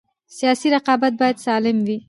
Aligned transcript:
سیاسي 0.37 0.67
رقابت 0.75 1.13
باید 1.19 1.37
سالم 1.45 1.77
وي 1.87 1.97